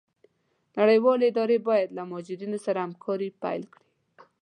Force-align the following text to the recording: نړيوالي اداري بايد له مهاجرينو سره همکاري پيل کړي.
نړيوالي 0.79 1.25
اداري 1.31 1.57
بايد 1.67 1.89
له 1.97 2.03
مهاجرينو 2.09 2.57
سره 2.65 2.79
همکاري 2.85 3.29
پيل 3.41 3.63
کړي. 3.73 3.85